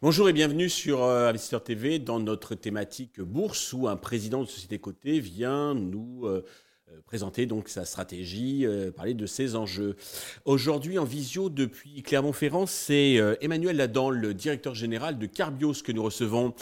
Bonjour 0.00 0.28
et 0.28 0.32
bienvenue 0.32 0.68
sur 0.68 1.02
euh, 1.04 1.28
Investisseur 1.28 1.62
TV 1.62 1.98
dans 1.98 2.18
notre 2.18 2.54
thématique 2.54 3.20
bourse 3.20 3.72
où 3.72 3.88
un 3.88 3.96
président 3.96 4.42
de 4.42 4.48
société 4.48 4.78
cotée 4.78 5.20
vient 5.20 5.74
nous 5.74 6.22
euh, 6.24 6.44
euh, 6.88 7.00
présenter 7.04 7.46
donc 7.46 7.68
sa 7.68 7.84
stratégie, 7.84 8.66
parler 8.96 9.14
de 9.14 9.26
ses 9.26 9.54
enjeux. 9.54 9.96
Aujourd'hui 10.44 10.98
en 10.98 11.04
visio 11.04 11.50
depuis 11.50 12.02
Clermont-Ferrand, 12.02 12.66
c'est 12.66 13.20
Emmanuel 13.40 13.76
Ladan, 13.76 14.10
le 14.10 14.34
directeur 14.34 14.74
général 14.74 15.18
de 15.18 15.26
Carbios 15.26 15.82
que 15.84 15.92
nous 15.92 16.02
recevons. 16.02 16.54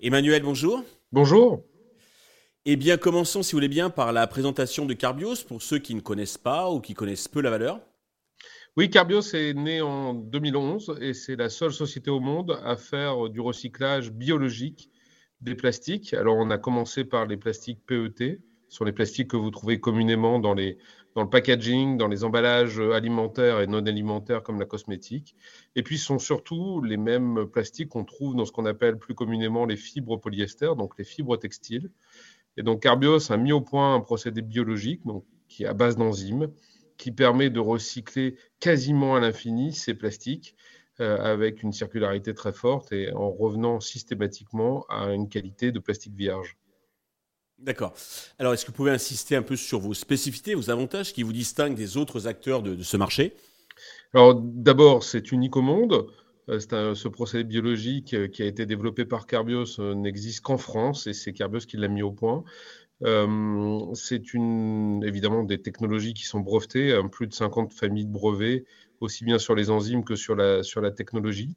Emmanuel, 0.00 0.42
bonjour. 0.42 0.84
Bonjour. 1.12 1.62
Eh 2.64 2.76
bien, 2.76 2.96
commençons, 2.96 3.42
si 3.42 3.52
vous 3.52 3.56
voulez 3.56 3.66
bien, 3.66 3.90
par 3.90 4.12
la 4.12 4.24
présentation 4.28 4.86
de 4.86 4.94
Carbios 4.94 5.42
pour 5.48 5.62
ceux 5.62 5.80
qui 5.80 5.96
ne 5.96 6.00
connaissent 6.00 6.38
pas 6.38 6.70
ou 6.70 6.80
qui 6.80 6.94
connaissent 6.94 7.26
peu 7.26 7.40
la 7.40 7.50
valeur. 7.50 7.80
Oui, 8.76 8.88
Carbios 8.88 9.34
est 9.34 9.52
né 9.54 9.80
en 9.80 10.14
2011 10.14 10.96
et 11.00 11.12
c'est 11.12 11.34
la 11.34 11.48
seule 11.48 11.72
société 11.72 12.08
au 12.08 12.20
monde 12.20 12.56
à 12.64 12.76
faire 12.76 13.28
du 13.30 13.40
recyclage 13.40 14.12
biologique 14.12 14.90
des 15.40 15.56
plastiques. 15.56 16.14
Alors, 16.14 16.36
on 16.36 16.50
a 16.50 16.58
commencé 16.58 17.04
par 17.04 17.26
les 17.26 17.36
plastiques 17.36 17.84
PET, 17.84 18.40
ce 18.68 18.76
sont 18.76 18.84
les 18.84 18.92
plastiques 18.92 19.28
que 19.28 19.36
vous 19.36 19.50
trouvez 19.50 19.80
communément 19.80 20.38
dans, 20.38 20.54
les, 20.54 20.78
dans 21.16 21.24
le 21.24 21.28
packaging, 21.28 21.98
dans 21.98 22.06
les 22.06 22.22
emballages 22.22 22.78
alimentaires 22.78 23.60
et 23.60 23.66
non 23.66 23.84
alimentaires 23.84 24.44
comme 24.44 24.60
la 24.60 24.66
cosmétique. 24.66 25.34
Et 25.74 25.82
puis, 25.82 25.98
ce 25.98 26.04
sont 26.04 26.20
surtout 26.20 26.80
les 26.80 26.96
mêmes 26.96 27.46
plastiques 27.52 27.88
qu'on 27.88 28.04
trouve 28.04 28.36
dans 28.36 28.44
ce 28.44 28.52
qu'on 28.52 28.66
appelle 28.66 28.98
plus 28.98 29.16
communément 29.16 29.66
les 29.66 29.76
fibres 29.76 30.16
polyester, 30.16 30.70
donc 30.78 30.96
les 30.96 31.04
fibres 31.04 31.36
textiles. 31.36 31.90
Et 32.56 32.62
donc, 32.62 32.82
Carbios 32.82 33.32
a 33.32 33.36
mis 33.36 33.52
au 33.52 33.60
point 33.60 33.94
un 33.94 34.00
procédé 34.00 34.42
biologique 34.42 35.04
donc, 35.04 35.24
qui 35.48 35.64
est 35.64 35.66
à 35.66 35.74
base 35.74 35.96
d'enzymes 35.96 36.48
qui 37.02 37.10
permet 37.10 37.50
de 37.50 37.58
recycler 37.58 38.36
quasiment 38.60 39.16
à 39.16 39.20
l'infini 39.20 39.72
ces 39.72 39.94
plastiques 39.94 40.54
euh, 41.00 41.18
avec 41.18 41.62
une 41.62 41.72
circularité 41.72 42.32
très 42.32 42.52
forte 42.52 42.92
et 42.92 43.12
en 43.12 43.30
revenant 43.30 43.80
systématiquement 43.80 44.84
à 44.88 45.12
une 45.12 45.28
qualité 45.28 45.72
de 45.72 45.80
plastique 45.80 46.14
vierge. 46.14 46.56
D'accord. 47.58 47.94
Alors, 48.38 48.52
est-ce 48.52 48.64
que 48.64 48.70
vous 48.70 48.76
pouvez 48.76 48.90
insister 48.90 49.34
un 49.36 49.42
peu 49.42 49.56
sur 49.56 49.80
vos 49.80 49.94
spécificités, 49.94 50.54
vos 50.54 50.70
avantages 50.70 51.12
qui 51.12 51.22
vous 51.22 51.32
distinguent 51.32 51.74
des 51.74 51.96
autres 51.96 52.26
acteurs 52.26 52.62
de, 52.62 52.82
ce 52.82 52.96
marché? 52.96 53.34
Alors, 54.14 54.34
d'abord, 54.34 55.02
c'est 55.02 55.32
unique 55.32 55.56
au 55.56 55.62
monde. 55.62 56.06
Euh, 56.52 56.94
ce 56.94 57.08
procédé 57.08 57.44
biologique 57.44 58.14
euh, 58.14 58.28
qui 58.28 58.42
a 58.42 58.46
été 58.46 58.66
développé 58.66 59.04
par 59.04 59.26
Carbios 59.26 59.78
n'existe 59.94 60.42
qu'en 60.42 60.58
France 60.58 61.06
et 61.06 61.12
c'est 61.14 61.32
Carbios 61.32 61.60
qui 61.60 61.76
l'a 61.76 61.88
mis 61.88 62.02
au 62.02 62.12
point. 62.12 62.44
Euh, 63.04 63.94
c'est 63.94 64.22
évidemment 64.34 65.42
des 65.42 65.60
technologies 65.60 66.14
qui 66.14 66.24
sont 66.24 66.40
brevetées, 66.40 66.92
hein, 66.94 67.08
plus 67.08 67.26
de 67.26 67.34
50 67.34 67.72
familles 67.72 68.06
de 68.06 68.12
brevets, 68.12 68.64
aussi 69.00 69.24
bien 69.24 69.38
sur 69.38 69.54
les 69.54 69.70
enzymes 69.70 70.04
que 70.04 70.14
sur 70.14 70.36
la, 70.36 70.62
technologie. 70.92 71.56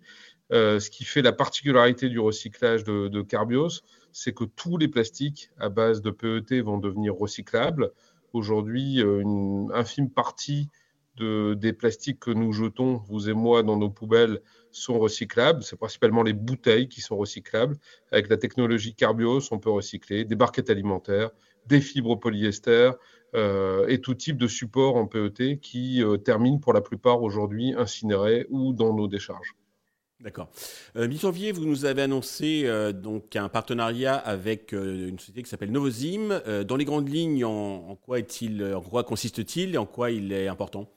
Euh, 0.51 0.79
ce 0.79 0.89
qui 0.89 1.05
fait 1.05 1.21
la 1.21 1.33
particularité 1.33 2.09
du 2.09 2.19
recyclage 2.19 2.83
de, 2.83 3.21
Carbios, 3.21 3.81
c'est 4.11 4.33
que 4.33 4.43
tous 4.43 4.77
les 4.77 4.88
plastiques 4.88 5.51
à 5.57 5.69
base 5.69 6.01
de 6.01 6.09
PET 6.09 6.61
vont 6.61 6.77
devenir 6.77 7.16
recyclables. 7.16 7.91
Aujourd'hui, 8.33 9.01
euh, 9.01 9.21
une 9.21 9.71
infime 9.73 10.09
partie 10.09 10.69
de, 11.17 11.53
des 11.53 11.73
plastiques 11.73 12.19
que 12.19 12.31
nous 12.31 12.52
jetons, 12.52 12.97
vous 13.08 13.30
et 13.30 13.33
moi, 13.33 13.63
dans 13.63 13.77
nos 13.77 13.89
poubelles, 13.89 14.41
sont 14.71 14.99
recyclables. 14.99 15.63
C'est 15.63 15.77
principalement 15.77 16.23
les 16.23 16.33
bouteilles 16.33 16.89
qui 16.89 17.02
sont 17.02 17.17
recyclables. 17.17 17.77
Avec 18.11 18.30
la 18.30 18.38
technologie 18.38 18.94
Carbios, 18.94 19.52
on 19.52 19.59
peut 19.59 19.69
recycler 19.69 20.25
des 20.25 20.35
barquettes 20.35 20.69
alimentaires, 20.69 21.31
des 21.67 21.81
fibres 21.81 22.16
polyester 22.19 22.91
euh, 23.35 23.88
et 23.88 23.99
tout 23.99 24.13
type 24.13 24.38
de 24.38 24.47
support 24.47 24.95
en 24.95 25.07
PET 25.07 25.59
qui 25.59 26.03
euh, 26.03 26.17
terminent 26.17 26.59
pour 26.59 26.73
la 26.73 26.81
plupart 26.81 27.22
aujourd'hui 27.22 27.73
incinérés 27.77 28.45
ou 28.50 28.73
dans 28.73 28.94
nos 28.94 29.07
décharges. 29.07 29.56
D'accord. 30.22 30.50
Euh, 30.95 31.09
Mi-janvier, 31.09 31.51
vous 31.51 31.66
nous 31.66 31.84
avez 31.84 32.01
annoncé 32.01 32.63
euh, 32.66 32.94
donc 32.94 33.35
un 33.35 33.50
partenariat 33.50 34.16
avec 34.16 34.72
une 34.72 35.19
société 35.19 35.44
qui 35.44 35.50
s'appelle 35.50 35.72
Novozyme. 35.72 36.41
dans 36.66 36.78
les 36.78 36.85
grandes 36.85 37.09
lignes, 37.09 37.44
en, 37.44 37.95
quoi 37.95 38.19
est-il, 38.19 38.63
en 38.63 38.81
quoi 38.81 39.03
consiste-t-il 39.03 39.75
et 39.75 39.78
en 39.78 39.85
quoi 39.85 40.11
il 40.11 40.31
est 40.31 40.47
important? 40.47 40.90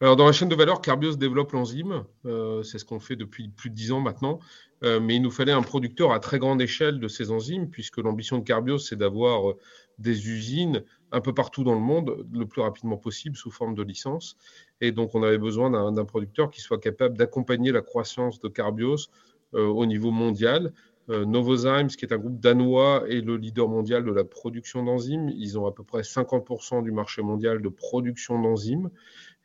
Alors, 0.00 0.14
dans 0.14 0.26
la 0.26 0.32
chaîne 0.32 0.48
de 0.48 0.54
valeur, 0.54 0.80
Carbios 0.80 1.16
développe 1.16 1.52
l'enzyme. 1.52 2.04
Euh, 2.24 2.62
c'est 2.62 2.78
ce 2.78 2.84
qu'on 2.84 3.00
fait 3.00 3.16
depuis 3.16 3.48
plus 3.48 3.68
de 3.68 3.74
dix 3.74 3.90
ans 3.90 4.00
maintenant. 4.00 4.38
Euh, 4.84 5.00
mais 5.00 5.16
il 5.16 5.22
nous 5.22 5.30
fallait 5.32 5.52
un 5.52 5.62
producteur 5.62 6.12
à 6.12 6.20
très 6.20 6.38
grande 6.38 6.62
échelle 6.62 7.00
de 7.00 7.08
ces 7.08 7.32
enzymes, 7.32 7.68
puisque 7.68 7.98
l'ambition 7.98 8.38
de 8.38 8.44
Carbios, 8.44 8.78
c'est 8.78 8.94
d'avoir 8.94 9.50
euh, 9.50 9.58
des 9.98 10.28
usines 10.28 10.84
un 11.10 11.20
peu 11.20 11.34
partout 11.34 11.64
dans 11.64 11.74
le 11.74 11.80
monde, 11.80 12.24
le 12.32 12.46
plus 12.46 12.62
rapidement 12.62 12.96
possible, 12.96 13.36
sous 13.36 13.50
forme 13.50 13.74
de 13.74 13.82
licence. 13.82 14.36
Et 14.80 14.92
donc, 14.92 15.16
on 15.16 15.24
avait 15.24 15.38
besoin 15.38 15.90
d'un 15.90 16.04
producteur 16.04 16.50
qui 16.50 16.60
soit 16.60 16.78
capable 16.78 17.16
d'accompagner 17.16 17.72
la 17.72 17.80
croissance 17.80 18.40
de 18.40 18.48
Carbios 18.48 19.08
au 19.54 19.86
niveau 19.86 20.10
mondial. 20.10 20.74
Novozymes, 21.08 21.88
qui 21.88 22.04
est 22.04 22.12
un 22.12 22.18
groupe 22.18 22.38
danois, 22.38 23.04
est 23.08 23.20
le 23.20 23.36
leader 23.36 23.68
mondial 23.68 24.04
de 24.04 24.12
la 24.12 24.24
production 24.24 24.84
d'enzymes. 24.84 25.30
Ils 25.30 25.58
ont 25.58 25.66
à 25.66 25.72
peu 25.72 25.84
près 25.84 26.02
50% 26.02 26.82
du 26.82 26.92
marché 26.92 27.22
mondial 27.22 27.62
de 27.62 27.68
production 27.68 28.40
d'enzymes. 28.40 28.90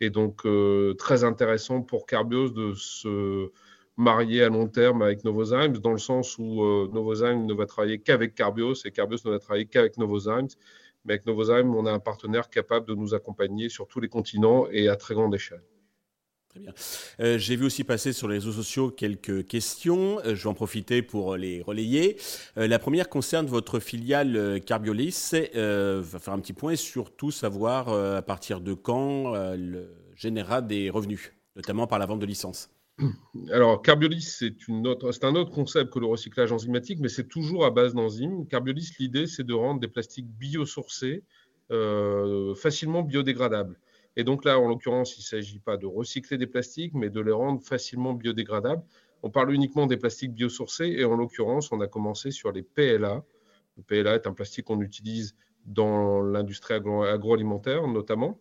Et 0.02 0.10
donc, 0.10 0.46
euh, 0.46 0.94
très 0.96 1.24
intéressant 1.24 1.82
pour 1.82 2.06
Carbios 2.06 2.50
de 2.50 2.74
se 2.74 3.50
marier 3.98 4.44
à 4.44 4.50
long 4.50 4.68
terme 4.68 5.02
avec 5.02 5.24
Novozymes, 5.24 5.78
dans 5.78 5.92
le 5.92 6.00
sens 6.00 6.38
où 6.38 6.64
euh, 6.64 6.90
Novozymes 6.92 7.46
ne 7.46 7.54
va 7.54 7.66
travailler 7.66 8.00
qu'avec 8.00 8.36
Carbios 8.36 8.86
et 8.86 8.92
Carbios 8.92 9.20
ne 9.26 9.32
va 9.32 9.40
travailler 9.40 9.66
qu'avec 9.66 9.98
Novozymes. 9.98 10.48
Mais 11.06 11.14
avec 11.14 11.26
Novozymes, 11.26 11.76
on 11.76 11.86
a 11.86 11.92
un 11.92 12.00
partenaire 12.00 12.50
capable 12.50 12.88
de 12.88 12.96
nous 12.96 13.14
accompagner 13.14 13.70
sur 13.70 13.88
tous 13.88 14.00
les 14.00 14.10
continents 14.10 14.68
et 14.72 14.90
à 14.90 14.96
très 14.96 15.14
grande 15.14 15.36
échelle. 15.36 15.64
Très 16.54 16.62
bien. 16.62 16.74
Euh, 17.20 17.38
j'ai 17.40 17.56
vu 17.56 17.66
aussi 17.66 17.84
passer 17.84 18.14
sur 18.14 18.28
les 18.28 18.36
réseaux 18.36 18.52
sociaux 18.52 18.92
quelques 18.92 19.48
questions. 19.48 20.20
je 20.24 20.34
vais 20.34 20.48
en 20.48 20.54
profiter 20.54 21.02
pour 21.02 21.36
les 21.36 21.62
relayer. 21.62 22.18
la 22.56 22.78
première 22.80 23.10
concerne 23.10 23.48
votre 23.48 23.80
filiale 23.80 24.62
Carbiolis. 24.66 25.32
va 25.34 26.20
faire 26.20 26.34
un 26.34 26.40
petit 26.40 26.54
point 26.54 26.74
et 26.74 26.76
surtout 26.78 27.32
savoir 27.32 27.90
à 27.90 28.22
partir 28.22 28.62
de 28.62 28.74
quand 28.74 29.34
le 29.56 29.90
générera 30.16 30.62
des 30.62 30.90
revenus, 30.90 31.34
notamment 31.56 31.88
par 31.88 32.00
la 32.00 32.06
vente 32.06 32.20
de 32.20 32.26
licences 32.26 32.70
alors, 33.52 33.82
Carbiolis, 33.82 34.22
c'est 34.22 34.54
un 34.70 35.36
autre 35.36 35.52
concept 35.52 35.92
que 35.92 35.98
le 35.98 36.06
recyclage 36.06 36.52
enzymatique, 36.52 37.00
mais 37.00 37.10
c'est 37.10 37.28
toujours 37.28 37.66
à 37.66 37.72
base 37.72 37.96
d'enzymes. 37.96 38.46
Carbiolis, 38.48 38.92
l'idée, 39.00 39.26
c'est 39.26 39.44
de 39.44 39.54
rendre 39.54 39.80
des 39.80 39.88
plastiques 39.88 40.28
biosourcés 40.28 41.24
euh, 41.72 42.54
facilement 42.54 43.02
biodégradables. 43.02 43.80
Et 44.16 44.24
donc 44.24 44.46
là, 44.46 44.60
en 44.60 44.68
l'occurrence, 44.68 45.18
il 45.18 45.22
ne 45.22 45.26
s'agit 45.26 45.60
pas 45.60 45.78
de 45.78 45.86
recycler 45.86 46.38
des 46.38 46.48
plastiques, 46.48 46.94
mais 46.94 47.10
de 47.10 47.20
les 47.20 47.32
rendre 47.32 47.62
facilement 47.62 48.14
biodégradables. 48.14 48.84
On 49.24 49.30
parle 49.30 49.54
uniquement 49.54 49.88
des 49.88 49.98
plastiques 49.98 50.34
biosourcés, 50.34 50.96
et 50.98 51.06
en 51.06 51.16
l'occurrence, 51.16 51.72
on 51.72 51.82
a 51.82 51.88
commencé 51.88 52.32
sur 52.32 52.52
les 52.52 52.62
PLA. 52.62 53.24
Le 53.78 53.84
PLA 53.84 54.16
est 54.16 54.28
un 54.28 54.34
plastique 54.34 54.66
qu'on 54.66 54.82
utilise 54.82 55.36
dans 55.66 56.22
l'industrie 56.22 56.74
agroalimentaire, 56.74 57.88
notamment. 57.88 58.40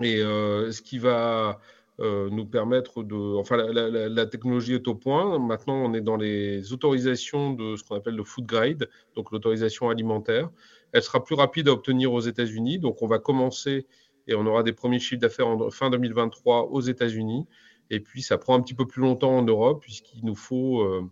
Et 0.00 0.22
euh, 0.22 0.70
ce 0.72 0.82
qui 0.82 0.98
va 0.98 1.60
euh, 2.00 2.30
nous 2.30 2.46
permettre 2.46 3.02
de. 3.02 3.36
Enfin, 3.36 3.56
la, 3.58 4.26
technologie 4.26 4.74
est 4.74 4.88
au 4.88 4.94
point. 4.94 5.38
Maintenant, 5.38 5.74
on 5.74 5.92
est 5.92 6.00
dans 6.00 6.16
les 6.16 6.72
autorisations 6.72 7.52
de 7.52 7.76
ce 7.76 7.84
qu'on 7.84 7.96
appelle 7.96 8.16
le 8.16 8.24
food 8.24 8.46
grade, 8.46 8.88
donc 9.14 9.30
l'autorisation 9.32 9.90
alimentaire. 9.90 10.48
Elle 10.92 11.02
sera 11.02 11.22
plus 11.22 11.34
rapide 11.34 11.68
à 11.68 11.72
obtenir 11.72 12.12
aux 12.12 12.20
États-Unis. 12.20 12.78
Donc, 12.78 13.02
on 13.02 13.06
va 13.06 13.18
commencer 13.18 13.86
et 14.26 14.34
on 14.34 14.46
aura 14.46 14.62
des 14.62 14.72
premiers 14.72 15.00
chiffres 15.00 15.20
d'affaires 15.20 15.48
en 15.48 15.70
fin 15.70 15.90
2023 15.90 16.70
aux 16.70 16.80
États-Unis. 16.80 17.46
Et 17.90 18.00
puis, 18.00 18.22
ça 18.22 18.38
prend 18.38 18.54
un 18.54 18.60
petit 18.60 18.74
peu 18.74 18.86
plus 18.86 19.02
longtemps 19.02 19.36
en 19.36 19.42
Europe, 19.42 19.82
puisqu'il 19.82 20.24
nous 20.24 20.36
faut. 20.36 20.82
Euh, 20.82 21.08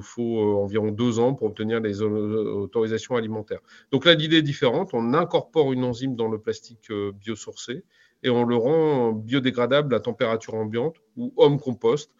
faut 0.00 0.62
environ 0.62 0.90
deux 0.90 1.18
ans 1.18 1.34
pour 1.34 1.48
obtenir 1.48 1.80
les 1.80 2.00
autorisations 2.00 3.14
alimentaires. 3.14 3.60
Donc 3.92 4.06
là, 4.06 4.14
l'idée 4.14 4.38
est 4.38 4.42
différente. 4.42 4.94
On 4.94 5.12
incorpore 5.12 5.70
une 5.70 5.84
enzyme 5.84 6.16
dans 6.16 6.28
le 6.28 6.40
plastique 6.40 6.90
biosourcé 6.90 7.84
et 8.22 8.30
on 8.30 8.44
le 8.44 8.56
rend 8.56 9.12
biodégradable 9.12 9.94
à 9.94 10.00
température 10.00 10.54
ambiante 10.54 10.96
ou 11.16 11.32
homme 11.36 11.60
compost. 11.60 12.10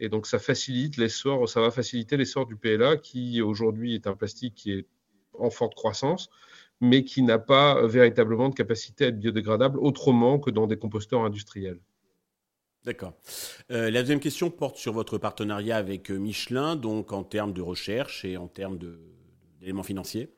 Et 0.00 0.08
donc 0.08 0.26
ça 0.26 0.38
facilite 0.38 0.96
l'essor, 0.96 1.48
ça 1.48 1.60
va 1.60 1.70
faciliter 1.70 2.16
l'essor 2.16 2.46
du 2.46 2.56
PLA 2.56 2.96
qui 2.96 3.42
aujourd'hui 3.42 3.94
est 3.94 4.06
un 4.06 4.14
plastique 4.14 4.54
qui 4.54 4.72
est 4.72 4.86
en 5.38 5.50
forte 5.50 5.74
croissance, 5.74 6.30
mais 6.80 7.04
qui 7.04 7.22
n'a 7.22 7.38
pas 7.38 7.86
véritablement 7.86 8.48
de 8.48 8.54
capacité 8.54 9.04
à 9.04 9.08
être 9.08 9.18
biodégradable 9.18 9.78
autrement 9.78 10.38
que 10.38 10.50
dans 10.50 10.66
des 10.66 10.76
composteurs 10.76 11.24
industriels. 11.24 11.80
D'accord. 12.84 13.12
Euh, 13.70 13.90
la 13.90 14.00
deuxième 14.00 14.20
question 14.20 14.50
porte 14.50 14.76
sur 14.76 14.94
votre 14.94 15.18
partenariat 15.18 15.76
avec 15.76 16.10
euh, 16.10 16.16
Michelin, 16.16 16.76
donc 16.76 17.12
en 17.12 17.24
termes 17.24 17.52
de 17.52 17.60
recherche 17.60 18.24
et 18.24 18.38
en 18.38 18.48
termes 18.48 18.78
d'éléments 19.60 19.82
financiers. 19.82 20.30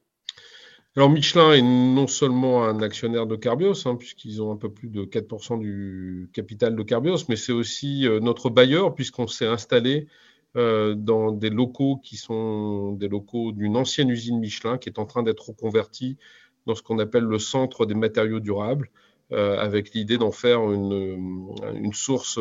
Alors 0.96 1.08
Michelin 1.08 1.52
est 1.52 1.62
non 1.62 2.06
seulement 2.06 2.64
un 2.64 2.82
actionnaire 2.82 3.26
de 3.26 3.36
Carbios, 3.36 3.86
hein, 3.86 3.96
puisqu'ils 3.96 4.42
ont 4.42 4.52
un 4.52 4.56
peu 4.56 4.70
plus 4.70 4.88
de 4.88 5.04
4% 5.04 5.58
du 5.58 6.28
capital 6.34 6.76
de 6.76 6.82
Carbios, 6.82 7.24
mais 7.28 7.36
c'est 7.36 7.52
aussi 7.52 8.06
euh, 8.06 8.20
notre 8.20 8.50
bailleur, 8.50 8.94
puisqu'on 8.94 9.28
s'est 9.28 9.46
installé 9.46 10.08
euh, 10.56 10.94
dans 10.94 11.32
des 11.32 11.50
locaux 11.50 11.96
qui 12.02 12.16
sont 12.16 12.93
des 12.93 13.08
locaux 13.08 13.52
d'une 13.52 13.76
ancienne 13.76 14.10
usine 14.10 14.38
Michelin 14.38 14.78
qui 14.78 14.88
est 14.88 14.99
en 14.99 15.06
train 15.06 15.22
d'être 15.22 15.49
reconvertie 15.49 16.19
dans 16.66 16.75
ce 16.75 16.82
qu'on 16.82 16.99
appelle 16.99 17.25
le 17.25 17.38
centre 17.38 17.87
des 17.87 17.94
matériaux 17.94 18.40
durables, 18.40 18.90
avec 19.31 19.94
l'idée 19.94 20.19
d'en 20.19 20.31
faire 20.31 20.70
une, 20.70 21.56
une 21.75 21.94
source 21.94 22.38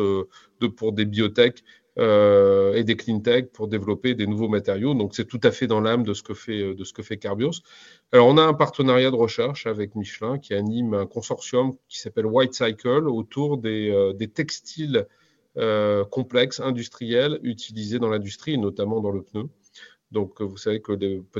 pour 0.76 0.92
des 0.92 1.06
biotech 1.06 1.64
euh, 1.98 2.72
et 2.72 2.84
des 2.84 2.96
clean 2.96 3.20
tech 3.20 3.48
pour 3.52 3.68
développer 3.68 4.14
des 4.14 4.26
nouveaux 4.26 4.48
matériaux. 4.48 4.94
Donc 4.94 5.14
c'est 5.14 5.26
tout 5.26 5.40
à 5.42 5.50
fait 5.50 5.66
dans 5.66 5.82
l'âme 5.82 6.04
de 6.04 6.14
ce 6.14 6.22
que 6.22 6.32
fait 6.32 6.74
de 6.74 6.84
ce 6.84 6.94
que 6.94 7.02
fait 7.02 7.18
Carbios. 7.18 7.60
Alors 8.12 8.28
on 8.28 8.38
a 8.38 8.42
un 8.42 8.54
partenariat 8.54 9.10
de 9.10 9.16
recherche 9.16 9.66
avec 9.66 9.94
Michelin 9.94 10.38
qui 10.38 10.54
anime 10.54 10.94
un 10.94 11.04
consortium 11.04 11.72
qui 11.90 12.00
s'appelle 12.00 12.24
White 12.24 12.54
Cycle 12.54 13.06
autour 13.08 13.60
euh, 13.62 14.14
des 14.14 14.28
textiles 14.28 15.06
euh, 15.58 16.04
complexes 16.04 16.60
industriels 16.60 17.38
utilisés 17.42 17.98
dans 17.98 18.08
l'industrie 18.08 18.58
notamment 18.58 19.00
dans 19.00 19.10
le 19.10 19.22
pneu. 19.22 19.44
Donc 20.10 20.40
vous 20.42 20.56
savez 20.56 20.80
que 20.80 20.92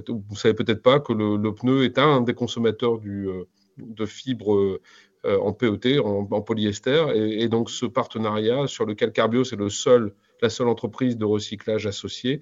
vous 0.09 0.37
savez 0.37 0.55
peut-être 0.55 0.83
pas 0.83 1.01
que 1.01 1.13
le, 1.13 1.37
le, 1.37 1.55
pneu 1.55 1.85
est 1.85 1.99
un 1.99 2.23
des 2.23 2.35
consommateurs 2.35 2.99
du, 2.99 3.29
euh, 3.29 3.45
de 3.79 4.07
fibres 4.07 4.81
en 5.25 5.53
PET, 5.53 6.01
en, 6.01 6.27
en 6.29 6.41
polyester, 6.41 7.07
et, 7.15 7.43
et, 7.45 7.49
donc 7.49 7.71
ce 7.71 7.87
partenariat 7.87 8.67
sur 8.67 8.85
lequel 8.87 9.13
Carbios 9.13 9.45
est 9.53 9.57
le 9.57 9.69
seul 9.69 10.13
la 10.43 10.51
seule 10.51 10.69
entreprise 10.69 11.17
de 11.17 11.25
recyclage 11.25 11.87
associée, 11.87 12.41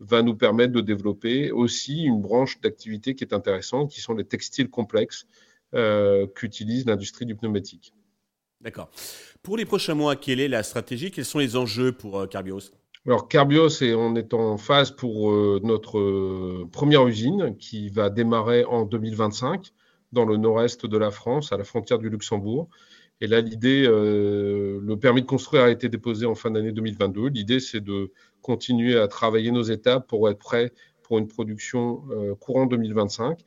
va 0.00 0.22
nous 0.22 0.34
permettre 0.34 0.72
de 0.72 0.80
développer 0.80 1.52
aussi 1.52 2.02
une 2.02 2.20
branche 2.20 2.60
d'activité 2.60 3.14
qui 3.14 3.22
est 3.22 3.34
intéressante, 3.34 3.90
qui 3.90 4.00
sont 4.00 4.14
les 4.14 4.24
textiles 4.24 4.68
complexes 4.68 5.26
euh, 5.74 6.26
qu'utilise 6.26 6.86
l'industrie 6.86 7.26
du 7.26 7.36
pneumatique. 7.36 7.94
D'accord. 8.62 8.90
Pour 9.42 9.56
les 9.56 9.64
prochains 9.64 9.94
mois, 9.94 10.14
quelle 10.14 10.38
est 10.38 10.48
la 10.48 10.62
stratégie? 10.62 11.10
Quels 11.10 11.24
sont 11.24 11.40
les 11.40 11.56
enjeux 11.56 11.90
pour 11.90 12.20
euh, 12.20 12.26
Carbios? 12.26 12.70
Alors 13.04 13.26
Carbios, 13.26 13.82
est, 13.82 13.94
on 13.94 14.14
est 14.14 14.32
en 14.34 14.56
phase 14.56 14.92
pour 14.92 15.32
euh, 15.32 15.60
notre 15.64 15.98
euh, 15.98 16.68
première 16.70 17.04
usine 17.08 17.56
qui 17.58 17.88
va 17.88 18.08
démarrer 18.08 18.64
en 18.64 18.84
2025 18.84 19.72
dans 20.12 20.24
le 20.24 20.36
nord-est 20.36 20.86
de 20.86 20.96
la 20.96 21.10
France, 21.10 21.52
à 21.52 21.56
la 21.56 21.64
frontière 21.64 21.98
du 21.98 22.08
Luxembourg. 22.08 22.68
Et 23.20 23.26
là, 23.26 23.40
l'idée, 23.40 23.86
le 23.86 24.94
permis 24.96 25.22
de 25.22 25.26
construire 25.26 25.62
a 25.62 25.70
été 25.70 25.88
déposé 25.88 26.26
en 26.26 26.34
fin 26.34 26.50
d'année 26.50 26.72
2022. 26.72 27.28
L'idée, 27.28 27.60
c'est 27.60 27.80
de 27.80 28.10
continuer 28.42 28.98
à 28.98 29.06
travailler 29.06 29.52
nos 29.52 29.62
étapes 29.62 30.08
pour 30.08 30.28
être 30.28 30.40
prêt 30.40 30.72
pour 31.04 31.18
une 31.18 31.28
production 31.28 32.02
courant 32.40 32.66
2025. 32.66 33.38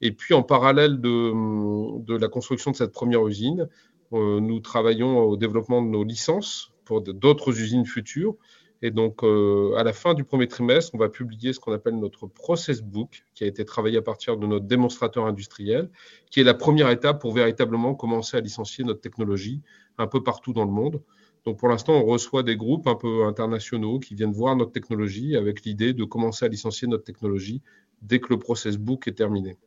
Et 0.00 0.10
puis, 0.10 0.34
en 0.34 0.42
parallèle 0.42 1.00
de, 1.00 2.02
de, 2.02 2.16
la 2.16 2.28
construction 2.28 2.72
de 2.72 2.76
cette 2.76 2.92
première 2.92 3.24
usine, 3.26 3.68
nous 4.12 4.60
travaillons 4.60 5.20
au 5.20 5.36
développement 5.36 5.82
de 5.82 5.88
nos 5.88 6.04
licences 6.04 6.72
pour 6.84 7.00
d'autres 7.02 7.60
usines 7.60 7.86
futures 7.86 8.36
et 8.82 8.90
donc, 8.90 9.22
euh, 9.22 9.74
à 9.76 9.84
la 9.84 9.92
fin 9.92 10.14
du 10.14 10.24
premier 10.24 10.48
trimestre, 10.48 10.94
on 10.94 10.98
va 10.98 11.10
publier 11.10 11.52
ce 11.52 11.60
qu'on 11.60 11.72
appelle 11.72 11.98
notre 11.98 12.26
process 12.26 12.80
book, 12.80 13.24
qui 13.34 13.44
a 13.44 13.46
été 13.46 13.64
travaillé 13.64 13.98
à 13.98 14.02
partir 14.02 14.38
de 14.38 14.46
notre 14.46 14.64
démonstrateur 14.64 15.26
industriel, 15.26 15.90
qui 16.30 16.40
est 16.40 16.44
la 16.44 16.54
première 16.54 16.88
étape 16.88 17.20
pour 17.20 17.34
véritablement 17.34 17.94
commencer 17.94 18.38
à 18.38 18.40
licencier 18.40 18.84
notre 18.84 19.00
technologie 19.00 19.60
un 19.98 20.06
peu 20.06 20.22
partout 20.22 20.54
dans 20.54 20.64
le 20.64 20.70
monde. 20.70 21.02
Donc, 21.44 21.58
pour 21.58 21.68
l'instant, 21.68 21.94
on 21.94 22.04
reçoit 22.04 22.42
des 22.42 22.56
groupes 22.56 22.86
un 22.86 22.94
peu 22.94 23.24
internationaux 23.24 23.98
qui 23.98 24.14
viennent 24.14 24.32
voir 24.32 24.56
notre 24.56 24.72
technologie 24.72 25.36
avec 25.36 25.64
l'idée 25.64 25.92
de 25.92 26.04
commencer 26.04 26.46
à 26.46 26.48
licencier 26.48 26.88
notre 26.88 27.04
technologie 27.04 27.60
dès 28.00 28.18
que 28.18 28.28
le 28.30 28.38
process 28.38 28.78
book 28.78 29.08
est 29.08 29.12
terminé. 29.12 29.58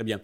Très 0.00 0.04
bien. 0.06 0.22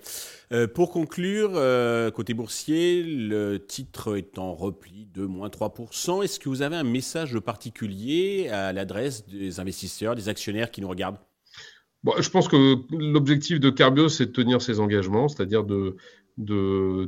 Euh, 0.55 0.67
pour 0.67 0.91
conclure, 0.91 1.51
euh, 1.55 2.11
côté 2.11 2.33
boursier, 2.33 3.03
le 3.03 3.59
titre 3.59 4.17
est 4.17 4.39
en 4.39 4.55
repli 4.55 5.07
de 5.13 5.27
moins 5.27 5.51
3%. 5.51 6.23
Est-ce 6.23 6.41
que 6.41 6.49
vous 6.49 6.63
avez 6.63 6.77
un 6.77 6.83
message 6.83 7.39
particulier 7.41 8.49
à 8.49 8.73
l'adresse 8.73 9.27
des 9.27 9.61
investisseurs, 9.61 10.15
des 10.15 10.31
actionnaires 10.31 10.71
qui 10.71 10.81
nous 10.81 10.89
regardent? 10.89 11.19
Bon, 12.05 12.15
Je 12.19 12.31
pense 12.31 12.49
que 12.49 12.77
l'objectif 12.91 13.61
de 13.61 13.69
Carbio, 13.69 14.09
c'est 14.09 14.25
de 14.25 14.33
tenir 14.33 14.63
ses 14.63 14.81
engagements, 14.81 15.29
c'est-à-dire 15.29 15.63
de, 15.63 15.95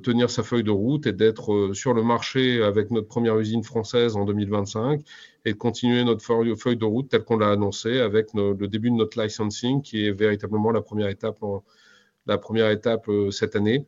tenir 0.03 0.29
sa 0.29 0.43
feuille 0.43 0.63
de 0.63 0.71
route 0.71 1.07
et 1.07 1.15
d'être 1.15 1.55
euh, 1.55 1.73
sur 1.73 1.95
le 1.95 2.03
marché 2.03 2.63
avec 2.63 2.91
notre 2.91 3.09
première 3.09 3.39
usine 3.39 3.65
française 3.65 4.15
en 4.15 4.27
2025 4.27 5.01
et 5.47 5.55
de 5.55 5.57
continuer 5.57 6.05
notre 6.05 6.23
feuille 6.23 6.77
de 6.77 6.85
route 6.85 7.09
telle 7.09 7.25
qu'on 7.25 7.39
l'a 7.39 7.51
annoncé 7.51 7.99
avec 7.99 8.35
le 8.35 8.55
début 8.69 8.91
de 8.91 8.97
notre 8.97 9.19
licensing 9.23 9.81
qui 9.81 10.05
est 10.05 10.13
véritablement 10.13 10.71
la 10.71 10.83
première 10.83 11.09
étape 11.09 11.43
en, 11.43 11.65
la 12.29 12.39
première 12.39 12.71
étape 12.71 13.09
euh, 13.09 13.31
cette 13.31 13.57
année 13.57 13.87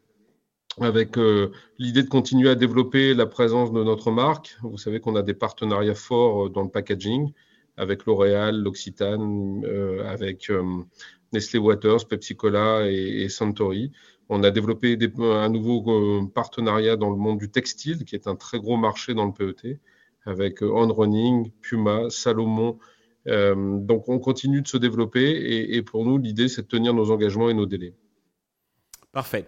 avec 0.81 1.19
euh, 1.19 1.51
l'idée 1.79 2.03
de 2.03 2.09
continuer 2.09 2.49
à 2.49 2.55
développer 2.55 3.13
la 3.13 3.27
présence 3.27 3.73
de 3.73 3.83
notre 3.85 4.11
marque. 4.11 4.57
Vous 4.63 4.79
savez 4.79 5.01
qu'on 5.01 5.17
a 5.17 5.23
des 5.23 5.35
partenariats 5.35 5.95
forts 5.95 6.47
euh, 6.47 6.49
dans 6.49 6.63
le 6.63 6.71
packaging 6.71 7.33
avec 7.77 8.07
L'Oréal, 8.07 8.61
l'Occitane, 8.61 9.65
avec 10.07 10.53
Nestlé 11.33 11.59
Waters, 11.59 12.07
Pepsi 12.07 12.37
Cola 12.37 12.91
et, 12.91 13.23
et, 13.23 13.29
Suntory. 13.31 13.91
On 14.29 14.43
a 14.43 14.51
développé 14.51 14.97
des, 14.99 15.11
un 15.19 15.49
nouveau 15.49 16.27
partenariat 16.27 16.97
dans 16.97 17.09
le 17.09 17.17
monde 17.17 17.39
du 17.39 17.51
textile, 17.51 18.05
qui 18.05 18.17
est 18.17 18.27
un 18.27 18.37
très 18.37 18.59
gros 18.59 18.77
marché 18.77 19.15
dans 19.15 19.25
le 19.25 19.33
PET, 19.33 19.81
avec 20.27 20.61
On 20.61 20.93
Running, 20.93 21.51
Puma, 21.63 22.11
Salomon. 22.11 22.79
donc 23.25 24.11
on 24.11 24.19
continue 24.19 24.61
de 24.61 24.69
se 24.69 24.77
développer 24.77 25.31
et, 25.31 25.77
et 25.77 25.83
pour 25.83 26.05
nous, 26.05 26.19
l'idée, 26.19 26.49
c'est 26.49 26.63
de 26.63 26.69
tenir 26.69 26.93
nos 26.93 27.11
engagements 27.11 27.49
et 27.49 27.55
nos 27.55 27.67
délais. 27.67 27.95
Parfait. 29.13 29.47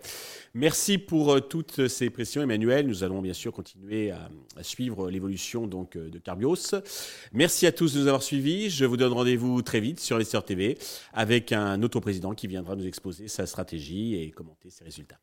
Merci 0.54 0.98
pour 0.98 1.32
euh, 1.32 1.40
toutes 1.40 1.86
ces 1.86 2.10
pressions, 2.10 2.42
Emmanuel. 2.42 2.88
Nous 2.88 3.04
allons 3.04 3.22
bien 3.22 3.32
sûr 3.32 3.52
continuer 3.52 4.10
à, 4.10 4.28
suivre 4.62 5.08
l'évolution 5.08 5.68
donc 5.68 5.94
euh, 5.94 6.10
de 6.10 6.18
Carbios. 6.18 6.74
Merci 7.32 7.66
à 7.66 7.72
tous 7.72 7.94
de 7.94 8.00
nous 8.00 8.06
avoir 8.08 8.24
suivis. 8.24 8.70
Je 8.70 8.84
vous 8.84 8.96
donne 8.96 9.12
rendez-vous 9.12 9.62
très 9.62 9.78
vite 9.78 10.00
sur 10.00 10.16
Investor 10.16 10.44
TV 10.44 10.76
avec 11.12 11.52
un 11.52 11.80
autre 11.82 12.00
président 12.00 12.34
qui 12.34 12.48
viendra 12.48 12.74
nous 12.74 12.86
exposer 12.86 13.28
sa 13.28 13.46
stratégie 13.46 14.16
et 14.16 14.32
commenter 14.32 14.68
ses 14.68 14.82
résultats. 14.82 15.20